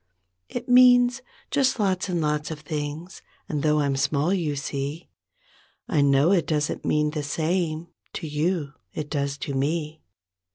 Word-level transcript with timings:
It 0.49 0.67
means 0.67 1.21
just 1.51 1.79
lots 1.79 2.09
and 2.09 2.19
lots 2.21 2.49
of 2.49 2.61
things 2.61 3.21
And 3.47 3.61
though 3.61 3.81
I'm 3.81 3.95
small, 3.95 4.33
you 4.33 4.55
see, 4.55 5.11
I 5.87 6.01
know 6.01 6.31
it 6.31 6.47
doesn't 6.47 6.83
mean 6.83 7.11
the 7.11 7.21
same 7.21 7.85
To 8.13 8.25
you, 8.27 8.73
it 8.95 9.11
does 9.11 9.37
to 9.37 9.53
me. 9.53 10.01